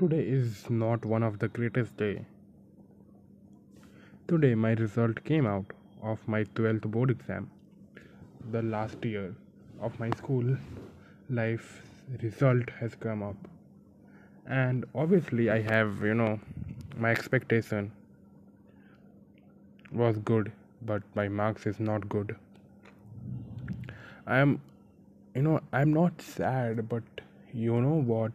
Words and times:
Today 0.00 0.20
is 0.34 0.70
not 0.70 1.04
one 1.04 1.22
of 1.22 1.38
the 1.40 1.48
greatest 1.48 1.94
day. 1.98 2.24
Today 4.28 4.54
my 4.54 4.70
result 4.72 5.22
came 5.24 5.46
out 5.46 5.74
of 6.02 6.26
my 6.26 6.44
12th 6.60 6.86
board 6.94 7.10
exam. 7.10 7.50
The 8.50 8.62
last 8.62 9.04
year 9.04 9.34
of 9.78 10.00
my 10.00 10.08
school 10.20 10.56
life 11.28 11.82
result 12.22 12.70
has 12.78 12.94
come 12.94 13.22
up. 13.22 13.36
And 14.46 14.86
obviously 14.94 15.50
I 15.50 15.60
have, 15.60 16.00
you 16.00 16.14
know, 16.14 16.40
my 16.96 17.10
expectation 17.10 17.92
was 19.92 20.16
good, 20.16 20.50
but 20.80 21.02
my 21.14 21.28
marks 21.28 21.66
is 21.66 21.78
not 21.78 22.08
good. 22.08 22.36
I 24.26 24.38
am 24.38 24.62
you 25.34 25.42
know, 25.42 25.60
I'm 25.74 25.92
not 25.92 26.22
sad, 26.22 26.88
but 26.88 27.02
you 27.52 27.78
know 27.82 28.00
what? 28.14 28.32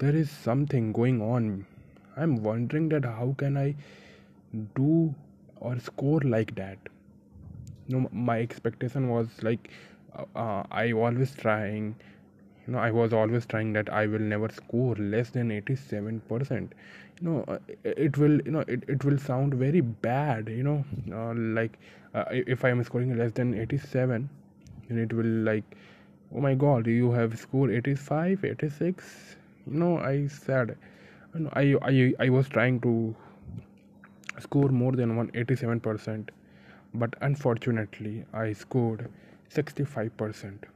There 0.00 0.16
is 0.16 0.30
something 0.30 0.92
going 0.92 1.22
on. 1.22 1.66
I'm 2.16 2.42
wondering 2.42 2.88
that 2.88 3.04
how 3.04 3.34
can 3.38 3.56
I 3.56 3.76
do 4.74 5.14
or 5.60 5.78
score 5.78 6.20
like 6.20 6.54
that? 6.56 6.78
You 7.86 8.00
know, 8.00 8.08
my 8.10 8.40
expectation 8.40 9.10
was 9.10 9.28
like 9.42 9.70
uh, 10.16 10.24
uh, 10.34 10.64
I 10.70 10.92
always 10.92 11.34
trying. 11.34 11.94
You 12.66 12.72
know, 12.72 12.78
I 12.78 12.90
was 12.90 13.12
always 13.12 13.44
trying 13.46 13.74
that 13.74 13.92
I 13.92 14.06
will 14.06 14.20
never 14.20 14.48
score 14.48 14.94
less 14.96 15.30
than 15.30 15.50
87%. 15.50 16.72
You 17.20 17.28
know, 17.28 17.44
uh, 17.46 17.58
it 17.84 18.16
will 18.16 18.40
you 18.40 18.52
know 18.52 18.64
it, 18.66 18.84
it 18.88 19.04
will 19.04 19.18
sound 19.18 19.54
very 19.54 19.82
bad. 19.82 20.48
You 20.48 20.62
know, 20.62 20.84
uh, 21.12 21.34
like 21.34 21.78
uh, 22.14 22.24
if 22.30 22.64
I 22.64 22.70
am 22.70 22.82
scoring 22.84 23.16
less 23.18 23.32
than 23.32 23.54
87, 23.54 24.28
then 24.88 24.98
it 24.98 25.12
will 25.12 25.26
like 25.26 25.64
oh 26.34 26.40
my 26.40 26.54
god 26.54 26.86
you 26.86 27.10
have 27.10 27.36
scored 27.38 27.70
85 27.72 28.44
86 28.44 29.36
no 29.70 29.98
i 29.98 30.26
said 30.26 30.76
I, 31.52 31.76
I 31.82 32.14
i 32.18 32.28
was 32.28 32.48
trying 32.48 32.80
to 32.80 33.14
score 34.40 34.68
more 34.68 34.92
than 34.92 35.16
187 35.16 35.80
percent 35.80 36.30
but 36.94 37.14
unfortunately 37.20 38.24
i 38.32 38.52
scored 38.52 39.08
65 39.50 40.16
percent. 40.16 40.66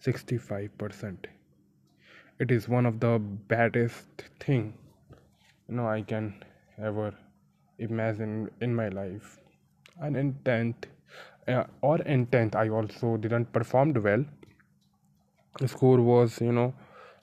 65 0.00 0.78
percent. 0.78 1.26
It 2.38 2.50
is 2.50 2.68
one 2.68 2.86
of 2.86 3.00
the 3.00 3.18
baddest 3.18 4.24
thing 4.40 4.74
you 5.68 5.76
know 5.76 5.86
i 5.88 6.02
can 6.02 6.34
ever 6.78 7.14
imagine 7.78 8.50
in 8.60 8.74
my 8.74 8.88
life. 8.88 9.38
And 10.00 10.16
in 10.16 10.34
10th 10.44 10.86
uh, 11.48 11.64
or 11.80 11.98
in 12.02 12.26
10th 12.26 12.54
i 12.54 12.68
also 12.68 13.16
didn't 13.16 13.52
performed 13.52 13.96
well. 13.98 14.24
The 15.60 15.68
score 15.68 16.00
was 16.00 16.40
you 16.40 16.52
know 16.52 16.74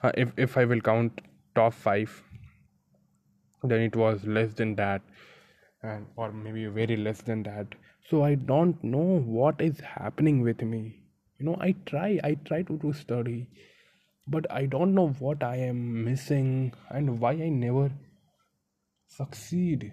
uh, 0.04 0.12
if, 0.16 0.32
if 0.38 0.58
i 0.58 0.66
will 0.66 0.82
count 0.82 1.22
top 1.56 1.74
5 1.74 2.22
then 3.64 3.82
it 3.82 3.96
was 3.96 4.26
less 4.26 4.54
than 4.54 4.76
that 4.76 5.02
and 5.82 6.06
or 6.16 6.32
maybe 6.32 6.66
very 6.68 6.96
less 6.96 7.22
than 7.22 7.44
that. 7.44 7.68
So 8.10 8.24
i 8.24 8.36
don't 8.36 8.84
know 8.84 9.22
what 9.38 9.62
is 9.62 9.80
happening 9.80 10.42
with 10.42 10.62
me. 10.62 10.82
You 11.40 11.46
know 11.46 11.58
i 11.62 11.76
try 11.86 12.20
i 12.24 12.36
try 12.50 12.62
to 12.64 12.78
do 12.84 12.94
study 12.94 13.48
but 14.28 14.46
i 14.58 14.66
don't 14.66 14.94
know 14.94 15.08
what 15.20 15.44
i 15.44 15.56
am 15.56 15.80
missing 16.06 16.74
and 16.90 17.20
why 17.20 17.32
i 17.32 17.50
never 17.50 17.92
succeed. 19.08 19.92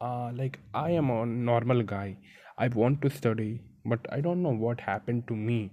Uh, 0.00 0.30
like 0.34 0.58
i 0.74 0.90
am 0.90 1.10
a 1.10 1.26
normal 1.26 1.82
guy. 1.82 2.16
I 2.58 2.68
want 2.68 3.02
to 3.02 3.10
study, 3.10 3.60
but 3.84 4.06
I 4.12 4.20
don't 4.20 4.42
know 4.42 4.54
what 4.66 4.80
happened 4.80 5.26
to 5.28 5.34
me. 5.34 5.70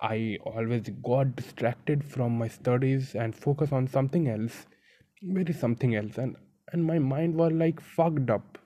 I 0.00 0.38
always 0.44 0.88
got 1.04 1.36
distracted 1.36 2.04
from 2.04 2.38
my 2.38 2.48
studies 2.48 3.14
and 3.14 3.34
focus 3.34 3.72
on 3.72 3.86
something 3.88 4.28
else, 4.28 4.66
very 5.22 5.52
something 5.52 5.94
else, 5.94 6.18
and 6.18 6.36
and 6.72 6.84
my 6.84 6.98
mind 6.98 7.34
was 7.36 7.52
like 7.52 7.80
fucked 7.80 8.30
up, 8.30 8.58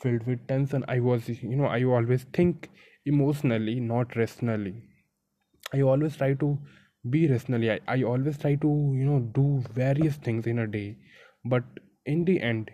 filled 0.00 0.26
with 0.26 0.46
tension. 0.48 0.84
I 0.88 1.00
was, 1.00 1.28
you 1.28 1.56
know, 1.56 1.66
I 1.66 1.84
always 1.84 2.24
think 2.32 2.70
emotionally, 3.04 3.80
not 3.80 4.16
rationally. 4.16 4.74
I 5.72 5.82
always 5.82 6.16
try 6.16 6.34
to 6.34 6.58
be 7.10 7.28
rationally. 7.28 7.70
I, 7.70 7.80
I 7.88 8.02
always 8.02 8.38
try 8.38 8.54
to, 8.56 8.68
you 8.96 9.04
know, 9.04 9.20
do 9.20 9.62
various 9.72 10.16
things 10.16 10.46
in 10.46 10.58
a 10.58 10.66
day, 10.66 10.96
but 11.44 11.64
in 12.04 12.24
the 12.24 12.40
end, 12.40 12.70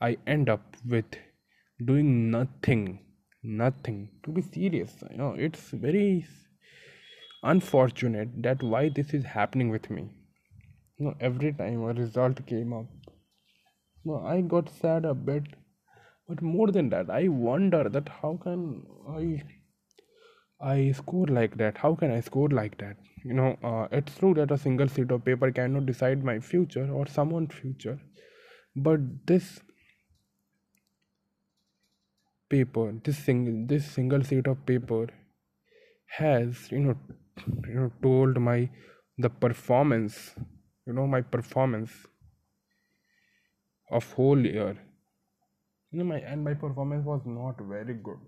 I 0.00 0.16
end 0.26 0.48
up 0.48 0.76
with 0.86 1.06
doing 1.84 2.30
nothing 2.30 3.04
nothing 3.42 4.08
to 4.24 4.32
be 4.32 4.42
serious 4.42 4.96
you 5.10 5.16
know 5.16 5.32
it's 5.38 5.70
very 5.70 6.26
unfortunate 7.42 8.42
that 8.42 8.62
why 8.62 8.88
this 8.88 9.14
is 9.14 9.24
happening 9.24 9.70
with 9.70 9.90
me. 9.90 10.10
You 10.98 11.06
know 11.06 11.14
every 11.20 11.52
time 11.52 11.82
a 11.82 11.92
result 11.92 12.44
came 12.46 12.72
up 12.72 12.86
you 14.04 14.12
know, 14.12 14.26
i 14.26 14.40
got 14.40 14.68
sad 14.68 15.04
a 15.04 15.14
bit. 15.14 15.44
But 16.28 16.42
more 16.42 16.70
than 16.70 16.90
that 16.90 17.10
i 17.10 17.28
wonder 17.28 17.88
that 17.88 18.08
how 18.22 18.38
can 18.42 18.82
i 19.08 19.42
i 20.60 20.92
score 20.92 21.26
like 21.26 21.56
that? 21.56 21.78
How 21.78 21.94
can 21.94 22.10
i 22.10 22.20
score 22.20 22.48
like 22.48 22.76
that? 22.78 22.96
You 23.24 23.34
know 23.34 23.56
uh, 23.62 23.88
it's 23.92 24.18
true 24.18 24.34
that 24.34 24.50
a 24.50 24.58
single 24.58 24.88
sheet 24.88 25.10
of 25.10 25.24
paper 25.24 25.50
cannot 25.52 25.86
decide 25.86 26.24
my 26.24 26.38
future 26.40 26.90
or 26.90 27.06
someone's 27.06 27.54
future. 27.54 27.98
But 28.76 29.00
this 29.26 29.60
paper 32.50 32.92
this 33.04 33.18
single 33.18 33.66
this 33.66 33.86
single 33.86 34.22
sheet 34.22 34.46
of 34.46 34.64
paper 34.66 35.06
has 36.18 36.70
you 36.70 36.78
know 36.80 36.96
you 37.68 37.74
know 37.74 37.92
told 38.02 38.40
my 38.40 38.68
the 39.18 39.30
performance 39.30 40.34
you 40.86 40.92
know 40.92 41.06
my 41.06 41.20
performance 41.20 41.92
of 43.90 44.12
whole 44.12 44.38
year. 44.44 44.76
You 45.90 45.98
know 45.98 46.04
my 46.04 46.18
and 46.20 46.44
my 46.44 46.54
performance 46.54 47.04
was 47.04 47.22
not 47.26 47.60
very 47.60 47.94
good. 47.94 48.18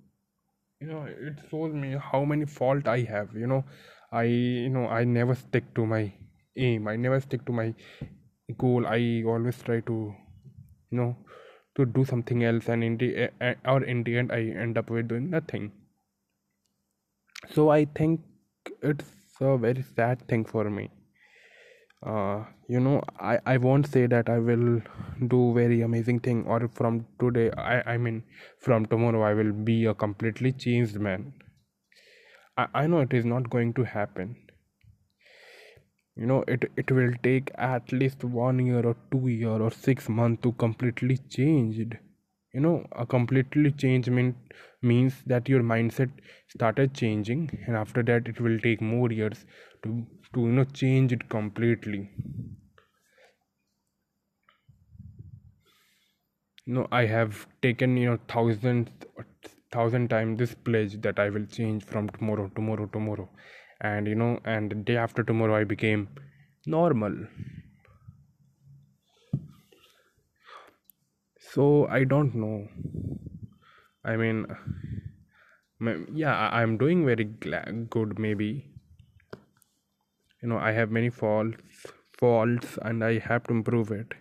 You 0.81 0.89
know 0.89 1.05
it 1.05 1.41
shows 1.51 1.75
me 1.75 1.97
how 2.11 2.25
many 2.25 2.47
fault 2.47 2.89
i 2.89 3.01
have 3.01 3.35
you 3.35 3.47
know. 3.47 3.65
I 4.13 4.25
you 4.25 4.71
know 4.71 4.87
i 4.89 5.05
never 5.05 5.35
stick 5.35 5.75
to 5.75 5.87
my 5.87 6.13
aim. 6.57 6.89
I 6.89 6.97
never 6.97 7.21
stick 7.21 7.45
to 7.47 7.53
my 7.53 7.75
goal. 8.59 8.87
I 8.87 9.23
always 9.27 9.63
try 9.63 9.81
to 9.81 9.99
you 10.91 10.99
know 10.99 11.17
to 11.77 11.87
do 11.87 12.05
something 12.05 12.45
else 12.45 12.69
and 12.69 12.83
in 12.85 12.97
the 12.99 13.31
uh, 13.41 13.55
or 13.67 13.85
in 13.85 14.03
the 14.05 14.19
end 14.19 14.33
i 14.33 14.41
end 14.65 14.79
up 14.79 14.91
with 14.91 15.09
doing 15.09 15.31
nothing. 15.31 15.73
So 17.55 17.69
i 17.71 17.85
think 17.85 18.21
it's 18.83 19.41
a 19.41 19.57
very 19.59 19.83
sad 19.83 20.27
thing 20.29 20.45
for 20.45 20.71
me. 20.71 20.91
Uh, 22.03 22.45
you 22.69 22.81
know 22.81 23.03
I, 23.19 23.39
I 23.45 23.57
won't 23.59 23.87
say 23.87 24.07
that 24.07 24.29
i 24.31 24.39
will 24.39 24.81
do 25.29 25.53
very 25.55 25.83
amazing 25.83 26.21
thing 26.21 26.45
or 26.47 26.67
from 26.69 27.07
today 27.21 27.51
i 27.59 27.83
i 27.95 27.97
mean 27.99 28.23
from 28.59 28.87
tomorrow 28.87 29.23
i 29.23 29.35
will 29.35 29.53
be 29.53 29.85
a 29.85 29.95
completely 29.95 30.53
changed 30.53 30.99
man. 30.99 31.33
I, 32.57 32.69
I 32.75 32.87
know 32.87 33.01
it 33.01 33.13
is 33.13 33.25
not 33.25 33.51
going 33.51 33.73
to 33.75 33.85
happen. 33.85 34.37
You 36.15 36.27
know 36.27 36.45
it 36.47 36.71
it 36.77 36.93
will 36.93 37.13
take 37.25 37.51
at 37.57 37.91
least 37.93 38.23
one 38.23 38.65
year 38.65 38.87
or 38.87 38.97
two 39.11 39.27
year 39.27 39.61
or 39.69 39.71
six 39.73 40.09
months 40.09 40.43
to 40.43 40.53
completely 40.53 41.17
changed 41.17 41.97
you 42.53 42.61
know 42.61 42.87
a 42.93 43.07
completely 43.07 43.71
change 43.73 44.09
mean, 44.11 44.35
means 44.83 45.23
that 45.27 45.49
your 45.49 45.63
mindset 45.63 46.11
started 46.49 46.95
changing 46.95 47.51
and 47.67 47.77
after 47.77 48.03
that 48.03 48.29
it 48.29 48.41
will 48.41 48.59
take 48.61 48.81
more 48.81 49.11
years 49.13 49.45
to 49.83 50.07
to 50.35 50.41
you 50.47 50.53
know 50.53 50.65
change 50.65 51.13
it 51.13 51.29
completely. 51.29 52.03
Know 56.67 56.87
i 56.99 57.05
have 57.05 57.47
taken 57.65 57.97
you 57.99 58.07
know 58.11 58.19
thousands 58.29 58.89
thousand 59.77 60.09
times 60.13 60.39
this 60.39 60.55
pledge 60.69 60.95
that 61.07 61.19
i 61.25 61.29
will 61.35 61.45
change 61.57 61.85
from 61.85 62.09
tomorrow 62.09 62.49
tomorrow 62.55 62.87
tomorrow. 62.87 63.29
And 63.83 64.07
you 64.07 64.15
know 64.15 64.41
and 64.45 64.85
day 64.87 64.97
after 64.97 65.23
tomorrow 65.23 65.57
i 65.61 65.65
became 65.65 66.09
normal 66.67 67.27
so 71.55 71.87
i 71.99 72.05
don't 72.05 72.35
know. 72.35 72.69
I 74.05 74.17
mean 74.17 74.47
yeah 76.13 76.49
i'm 76.59 76.77
doing 76.79 77.05
very 77.07 77.25
good 77.25 78.19
maybe. 78.19 78.67
You 80.43 80.49
know 80.49 80.59
i 80.59 80.73
have 80.73 80.91
many 80.91 81.11
faults 81.11 81.87
faults 82.19 82.79
and 82.83 83.05
i 83.05 83.19
have 83.19 83.45
to 83.45 83.53
improve 83.53 83.91
it. 83.91 84.15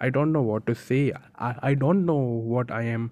I 0.00 0.10
don't 0.10 0.32
know 0.32 0.42
what 0.42 0.66
to 0.66 0.74
say. 0.74 1.12
I, 1.38 1.54
I 1.62 1.74
don't 1.74 2.04
know 2.04 2.22
what 2.54 2.70
i 2.70 2.82
am 2.82 3.10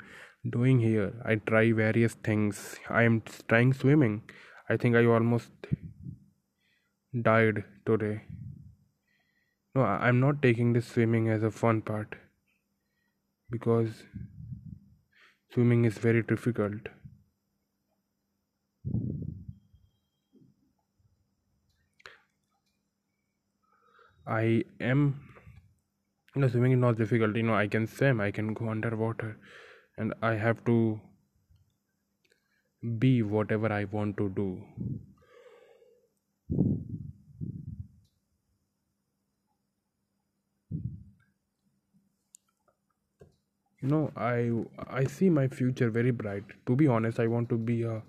doing 0.49 0.81
here. 0.81 1.13
I 1.25 1.37
try 1.37 1.73
various 1.73 2.15
things. 2.15 2.77
I 2.89 3.03
am 3.03 3.23
trying 3.49 3.73
swimming. 3.73 4.23
I 4.69 4.77
think 4.77 4.97
I 4.97 5.05
almost 5.05 5.51
died 7.23 7.65
today. 7.85 8.23
No, 9.75 9.83
I'm 9.83 10.21
not 10.21 10.43
taking 10.43 10.73
this 10.73 10.87
swimming 10.87 11.29
as 11.29 11.43
a 11.43 11.51
fun 11.51 11.83
part 11.83 12.17
because 13.51 14.05
swimming 15.53 15.85
is 15.85 15.99
very 15.99 16.23
difficult. 16.23 16.89
I 24.27 24.65
am 24.81 25.21
you 26.37 26.49
swimming 26.49 26.73
is 26.73 26.79
not 26.79 26.97
difficult 26.97 27.37
you 27.37 27.43
know 27.43 27.55
I 27.55 27.67
can 27.67 27.87
swim 27.87 28.21
I 28.21 28.31
can 28.31 28.55
go 28.55 28.69
underwater 28.69 29.37
and 29.99 30.15
I 30.23 30.35
have 30.35 30.65
to 30.67 31.01
be 32.99 33.23
whatever 33.23 33.73
I 33.73 33.85
want 33.85 34.17
to 34.19 34.29
do 34.29 34.63
you 43.83 43.89
know 43.89 44.13
I 44.17 44.51
I 45.01 45.05
see 45.05 45.31
my 45.31 45.49
future 45.49 45.91
very 45.91 46.11
bright. 46.11 46.45
To 46.67 46.77
be 46.77 46.87
honest 46.87 47.21
I 47.21 47.27
want 47.27 47.49
to 47.51 47.57
be 47.57 47.83
a 47.83 48.03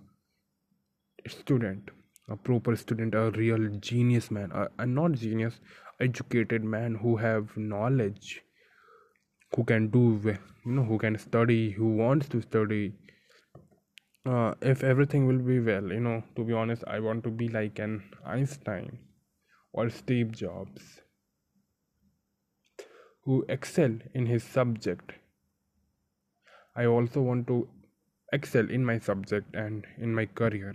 student 1.27 1.91
a 2.29 2.35
proper 2.35 2.75
student 2.75 3.15
a 3.15 3.29
real 3.31 3.68
genius 3.79 4.31
man 4.31 4.51
a, 4.51 4.68
a 4.79 4.85
not 4.85 5.13
genius 5.13 5.59
educated 6.00 6.63
man 6.63 6.95
who 6.95 7.18
have 7.18 7.56
knowledge 7.57 8.41
who 9.56 9.63
can 9.63 9.88
do 9.89 10.03
you 10.25 10.38
know 10.65 10.83
who 10.83 10.97
can 10.97 11.18
study 11.18 11.71
who 11.71 11.95
wants 11.95 12.29
to 12.29 12.41
study. 12.41 12.94
Uh, 14.24 14.53
if 14.62 14.83
everything 14.83 15.25
will 15.25 15.39
be 15.39 15.59
well 15.59 15.91
you 15.91 16.00
know 16.00 16.24
to 16.35 16.44
be 16.44 16.53
honest 16.53 16.83
i 16.88 17.00
want 17.00 17.24
to 17.24 17.31
be 17.31 17.47
like 17.47 17.79
an 17.79 18.03
einstein 18.24 19.00
or 19.74 19.89
steve 19.89 20.31
jobs 20.31 21.01
who 23.24 23.44
excel 23.50 23.97
in 24.13 24.27
his 24.27 24.44
subject 24.44 25.13
i 26.75 26.85
also 26.85 27.21
want 27.21 27.47
to 27.47 27.68
excel 28.33 28.69
in 28.69 28.83
my 28.85 28.97
subject 29.00 29.56
and 29.56 29.85
in 29.97 30.13
my 30.13 30.25
career 30.25 30.73